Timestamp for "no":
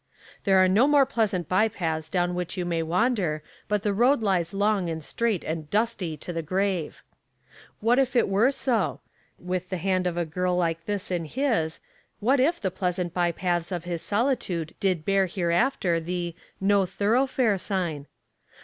0.67-0.87, 16.59-16.87